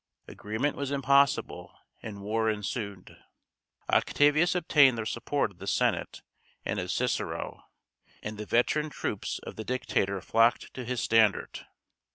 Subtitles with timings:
[0.27, 3.17] Agreement was impossible, and war ensued.
[3.87, 6.23] Octavius obtained the support of the Senate
[6.65, 7.65] and of Cicero;
[8.23, 11.67] and the veteran troops of the dictator flocked to his standard.